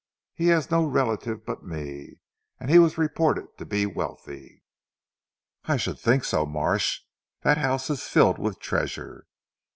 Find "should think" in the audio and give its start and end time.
5.77-6.23